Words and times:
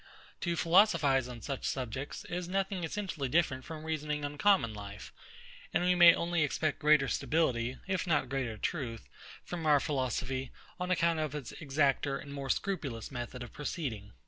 To 0.39 0.55
philosophise 0.55 1.27
on 1.27 1.43
such 1.43 1.63
subjects, 1.63 2.25
is 2.25 2.47
nothing 2.49 2.83
essentially 2.83 3.29
different 3.29 3.63
from 3.63 3.83
reasoning 3.83 4.25
on 4.25 4.35
common 4.39 4.73
life; 4.73 5.13
and 5.75 5.83
we 5.83 5.93
may 5.93 6.15
only 6.15 6.41
expect 6.41 6.79
greater 6.79 7.07
stability, 7.07 7.77
if 7.85 8.07
not 8.07 8.27
greater 8.27 8.57
truth, 8.57 9.07
from 9.43 9.67
our 9.67 9.79
philosophy, 9.79 10.49
on 10.79 10.89
account 10.89 11.19
of 11.19 11.35
its 11.35 11.51
exacter 11.51 12.17
and 12.17 12.33
more 12.33 12.49
scrupulous 12.49 13.11
method 13.11 13.43
of 13.43 13.53
proceeding. 13.53 14.11